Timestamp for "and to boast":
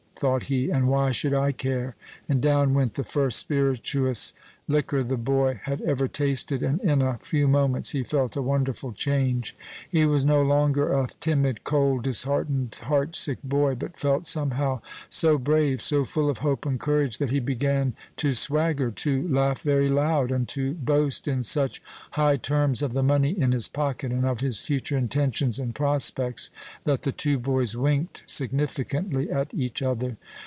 20.31-21.27